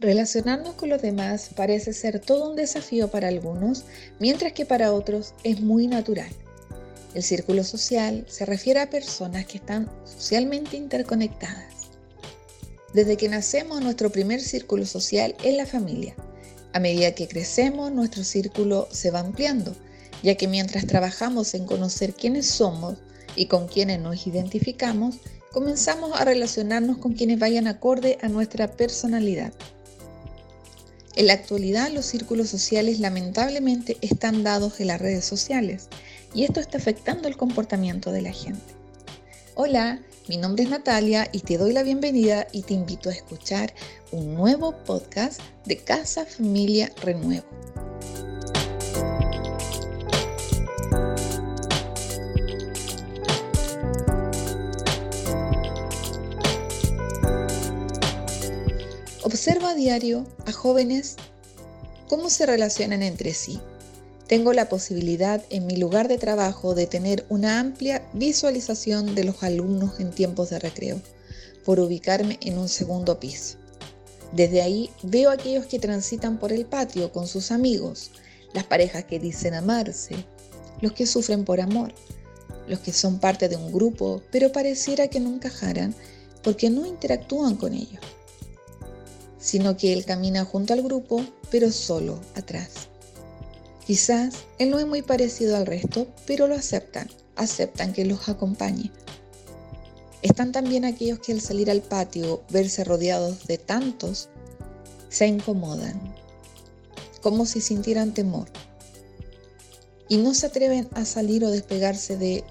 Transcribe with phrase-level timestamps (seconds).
[0.00, 3.84] Relacionarnos con los demás parece ser todo un desafío para algunos,
[4.18, 6.30] mientras que para otros es muy natural.
[7.14, 11.74] El círculo social se refiere a personas que están socialmente interconectadas.
[12.94, 16.14] Desde que nacemos, nuestro primer círculo social es la familia.
[16.72, 19.76] A medida que crecemos, nuestro círculo se va ampliando,
[20.22, 22.96] ya que mientras trabajamos en conocer quiénes somos
[23.36, 25.16] y con quiénes nos identificamos,
[25.52, 29.52] comenzamos a relacionarnos con quienes vayan acorde a nuestra personalidad.
[31.20, 35.90] En la actualidad los círculos sociales lamentablemente están dados en las redes sociales
[36.32, 38.74] y esto está afectando el comportamiento de la gente.
[39.54, 43.74] Hola, mi nombre es Natalia y te doy la bienvenida y te invito a escuchar
[44.12, 47.44] un nuevo podcast de Casa Familia Renuevo.
[59.74, 61.16] Diario a jóvenes
[62.08, 63.60] cómo se relacionan entre sí.
[64.26, 69.42] Tengo la posibilidad en mi lugar de trabajo de tener una amplia visualización de los
[69.42, 71.00] alumnos en tiempos de recreo,
[71.64, 73.58] por ubicarme en un segundo piso.
[74.32, 78.12] Desde ahí veo a aquellos que transitan por el patio con sus amigos,
[78.52, 80.14] las parejas que dicen amarse,
[80.80, 81.92] los que sufren por amor,
[82.68, 85.94] los que son parte de un grupo, pero pareciera que no encajaran
[86.42, 88.00] porque no interactúan con ellos
[89.40, 92.88] sino que él camina junto al grupo, pero solo atrás.
[93.86, 98.92] Quizás él no es muy parecido al resto, pero lo aceptan, aceptan que los acompañe.
[100.22, 104.28] Están también aquellos que al salir al patio, verse rodeados de tantos,
[105.08, 105.98] se incomodan,
[107.22, 108.48] como si sintieran temor,
[110.08, 112.44] y no se atreven a salir o despegarse de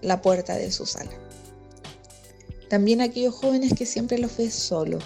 [0.00, 1.10] la puerta de su sala.
[2.70, 5.02] También aquellos jóvenes que siempre los ves solos,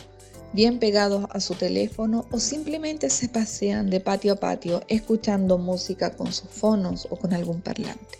[0.52, 6.14] bien pegados a su teléfono o simplemente se pasean de patio a patio escuchando música
[6.16, 8.18] con sus fonos o con algún parlante,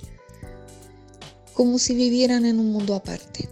[1.52, 3.48] como si vivieran en un mundo aparte.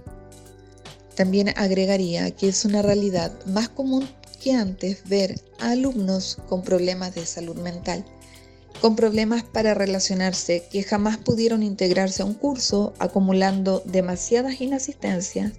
[1.14, 4.08] También agregaría que es una realidad más común
[4.42, 8.04] que antes ver a alumnos con problemas de salud mental,
[8.80, 15.52] con problemas para relacionarse que jamás pudieron integrarse a un curso, acumulando demasiadas inasistencias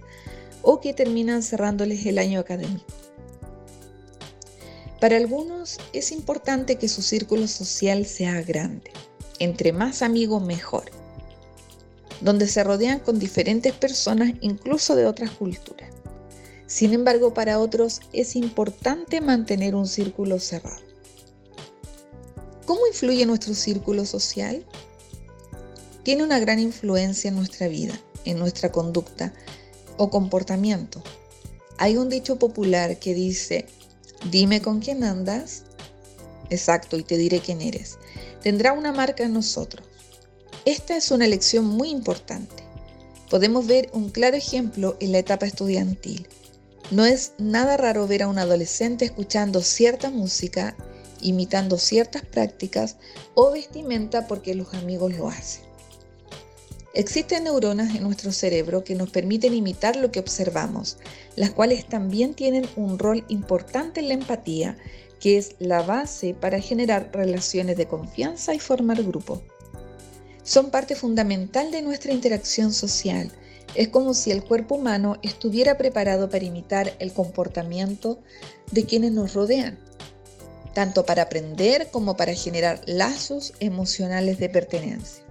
[0.63, 2.85] o que terminan cerrándoles el año académico.
[5.01, 8.91] Para algunos es importante que su círculo social sea grande,
[9.39, 10.91] entre más amigos mejor,
[12.21, 15.89] donde se rodean con diferentes personas incluso de otras culturas.
[16.67, 20.83] Sin embargo, para otros es importante mantener un círculo cerrado.
[22.67, 24.63] ¿Cómo influye nuestro círculo social?
[26.03, 29.33] Tiene una gran influencia en nuestra vida, en nuestra conducta
[29.97, 31.01] o comportamiento.
[31.79, 33.65] Hay un dicho popular que dice,
[34.29, 35.63] Dime con quién andas.
[36.49, 37.97] Exacto, y te diré quién eres.
[38.41, 39.87] Tendrá una marca en nosotros.
[40.65, 42.63] Esta es una elección muy importante.
[43.29, 46.27] Podemos ver un claro ejemplo en la etapa estudiantil.
[46.91, 50.75] No es nada raro ver a un adolescente escuchando cierta música,
[51.21, 52.97] imitando ciertas prácticas
[53.33, 55.70] o vestimenta porque los amigos lo hacen.
[56.93, 60.97] Existen neuronas en nuestro cerebro que nos permiten imitar lo que observamos,
[61.37, 64.77] las cuales también tienen un rol importante en la empatía,
[65.21, 69.41] que es la base para generar relaciones de confianza y formar grupo.
[70.43, 73.31] Son parte fundamental de nuestra interacción social.
[73.73, 78.19] Es como si el cuerpo humano estuviera preparado para imitar el comportamiento
[78.71, 79.79] de quienes nos rodean,
[80.73, 85.30] tanto para aprender como para generar lazos emocionales de pertenencia.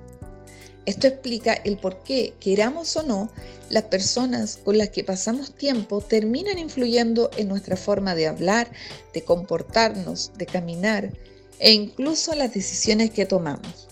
[0.86, 3.30] Esto explica el por qué, queramos o no,
[3.68, 8.70] las personas con las que pasamos tiempo terminan influyendo en nuestra forma de hablar,
[9.12, 11.12] de comportarnos, de caminar
[11.58, 13.88] e incluso las decisiones que tomamos.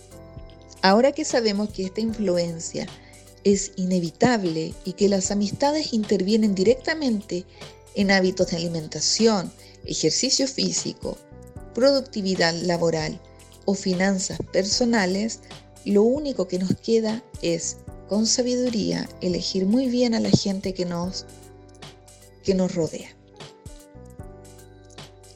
[0.80, 2.86] Ahora que sabemos que esta influencia
[3.44, 7.44] es inevitable y que las amistades intervienen directamente
[7.94, 9.52] en hábitos de alimentación,
[9.84, 11.18] ejercicio físico,
[11.74, 13.20] productividad laboral
[13.64, 15.40] o finanzas personales,
[15.84, 17.78] lo único que nos queda es,
[18.08, 21.26] con sabiduría, elegir muy bien a la gente que nos,
[22.42, 23.08] que nos rodea.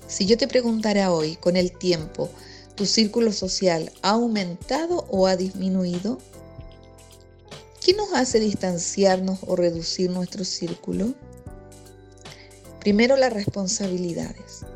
[0.07, 2.29] Si yo te preguntara hoy, con el tiempo,
[2.75, 6.19] ¿tu círculo social ha aumentado o ha disminuido?
[7.85, 11.15] ¿Qué nos hace distanciarnos o reducir nuestro círculo?
[12.81, 14.67] Primero las responsabilidades,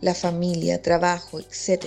[0.00, 1.86] la familia, trabajo, etc.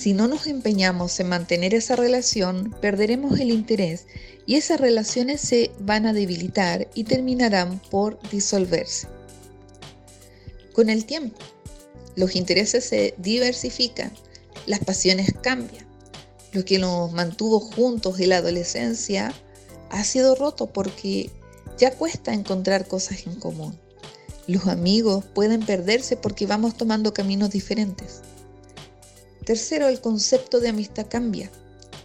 [0.00, 4.06] Si no nos empeñamos en mantener esa relación, perderemos el interés
[4.46, 9.08] y esas relaciones se van a debilitar y terminarán por disolverse.
[10.72, 11.36] Con el tiempo,
[12.16, 14.10] los intereses se diversifican,
[14.64, 15.84] las pasiones cambian.
[16.52, 19.34] Lo que nos mantuvo juntos en la adolescencia
[19.90, 21.30] ha sido roto porque
[21.76, 23.78] ya cuesta encontrar cosas en común.
[24.46, 28.22] Los amigos pueden perderse porque vamos tomando caminos diferentes.
[29.50, 31.50] Tercero, el concepto de amistad cambia.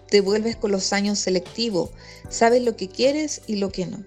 [0.09, 1.92] Te vuelves con los años selectivo,
[2.27, 4.03] sabes lo que quieres y lo que no.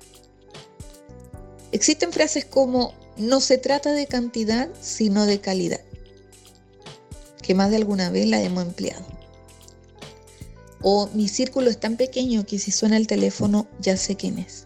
[1.70, 5.78] Existen frases como no se trata de cantidad, sino de calidad,
[7.40, 9.06] que más de alguna vez la hemos empleado.
[10.82, 14.64] O mi círculo es tan pequeño que si suena el teléfono ya sé quién es.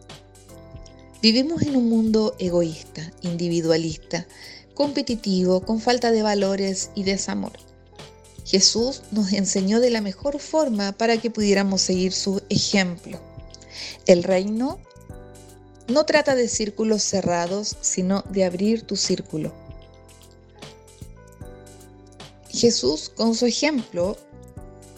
[1.20, 4.26] Vivimos en un mundo egoísta, individualista,
[4.72, 7.52] competitivo, con falta de valores y desamor.
[8.44, 13.20] Jesús nos enseñó de la mejor forma para que pudiéramos seguir su ejemplo.
[14.06, 14.78] El reino
[15.88, 19.52] no trata de círculos cerrados, sino de abrir tu círculo.
[22.50, 24.16] Jesús, con su ejemplo,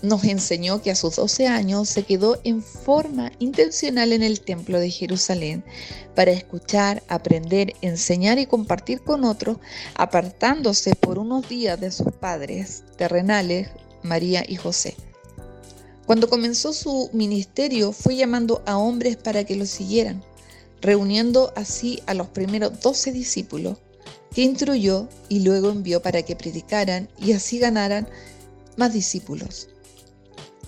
[0.05, 4.79] nos enseñó que a sus 12 años se quedó en forma intencional en el templo
[4.79, 5.65] de Jerusalén
[6.15, 9.59] para escuchar, aprender, enseñar y compartir con otros,
[9.95, 13.69] apartándose por unos días de sus padres terrenales,
[14.03, 14.95] María y José.
[16.07, 20.23] Cuando comenzó su ministerio fue llamando a hombres para que lo siguieran
[20.85, 23.79] reuniendo así a los primeros doce discípulos,
[24.35, 28.07] que instruyó y luego envió para que predicaran y así ganaran
[28.77, 29.69] más discípulos.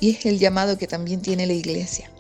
[0.00, 2.10] Y es el llamado que también tiene la iglesia.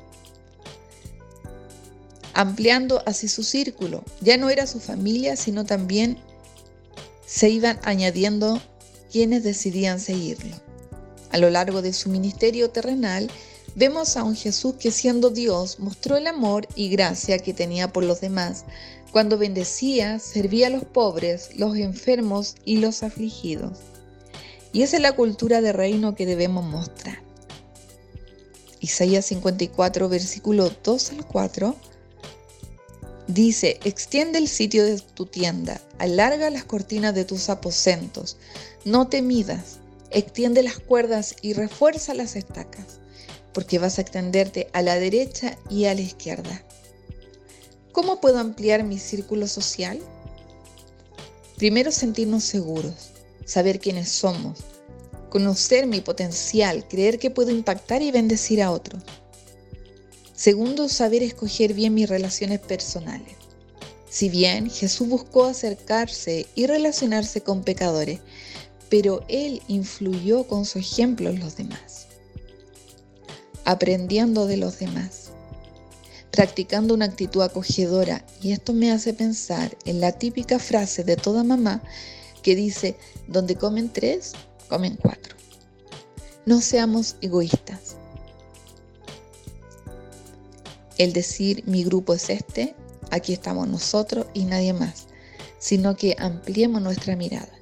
[2.34, 6.18] Ampliando así su círculo, ya no era su familia, sino también
[7.26, 8.60] se iban añadiendo
[9.10, 10.56] quienes decidían seguirlo.
[11.30, 13.30] A lo largo de su ministerio terrenal,
[13.78, 18.04] Vemos a un Jesús que siendo Dios mostró el amor y gracia que tenía por
[18.04, 18.64] los demás
[19.12, 23.78] cuando bendecía, servía a los pobres, los enfermos y los afligidos.
[24.72, 27.25] Y esa es la cultura de reino que debemos mostrar.
[28.86, 31.74] Isaías 54, versículo 2 al 4,
[33.26, 38.36] dice, extiende el sitio de tu tienda, alarga las cortinas de tus aposentos,
[38.84, 39.78] no te midas,
[40.12, 43.00] extiende las cuerdas y refuerza las estacas
[43.52, 46.62] porque vas a extenderte a la derecha y a la izquierda.
[47.90, 49.98] ¿Cómo puedo ampliar mi círculo social?
[51.56, 53.10] Primero sentirnos seguros,
[53.46, 54.58] saber quiénes somos,
[55.28, 59.02] conocer mi potencial, creer que puedo impactar y bendecir a otros.
[60.34, 63.34] Segundo, saber escoger bien mis relaciones personales.
[64.08, 68.20] Si bien Jesús buscó acercarse y relacionarse con pecadores,
[68.88, 72.06] pero Él influyó con su ejemplo en los demás
[73.66, 75.32] aprendiendo de los demás,
[76.30, 78.24] practicando una actitud acogedora.
[78.40, 81.82] Y esto me hace pensar en la típica frase de toda mamá
[82.42, 82.96] que dice,
[83.26, 84.32] donde comen tres,
[84.66, 85.34] comen cuatro.
[86.44, 87.96] No seamos egoístas.
[90.98, 92.74] El decir mi grupo es este,
[93.10, 95.06] aquí estamos nosotros y nadie más,
[95.58, 97.52] sino que ampliemos nuestra mirada.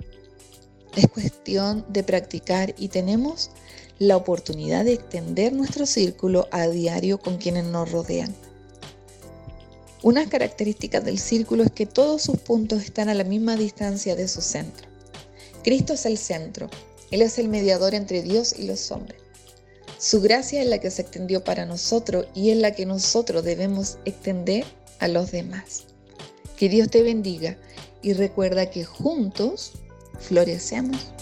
[0.95, 3.50] Es cuestión de practicar y tenemos
[3.99, 8.35] la oportunidad de extender nuestro círculo a diario con quienes nos rodean.
[10.03, 14.29] Una característica del círculo es que todos sus puntos están a la misma distancia de
[14.29, 14.87] su centro.
[15.62, 16.69] Cristo es el centro,
[17.11, 19.21] Él es el mediador entre Dios y los hombres.
[19.99, 23.99] Su gracia es la que se extendió para nosotros y es la que nosotros debemos
[24.05, 24.64] extender
[24.99, 25.85] a los demás.
[26.57, 27.57] Que Dios te bendiga
[28.02, 29.73] y recuerda que juntos
[30.19, 31.12] florecemos.